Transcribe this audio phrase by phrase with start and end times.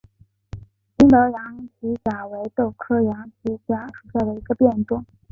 [0.97, 5.05] 英德羊蹄甲为豆科羊蹄甲属下的一个变种。